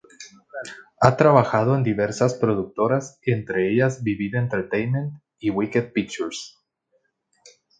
Ha 0.99 1.15
trabajado 1.15 1.75
en 1.75 1.83
diversas 1.83 2.33
productoras, 2.33 3.19
entre 3.21 3.71
ellas 3.71 4.01
Vivid 4.01 4.33
Entertainment 4.33 5.13
y 5.37 5.51
Wicked 5.51 5.93
Pictures. 5.93 6.57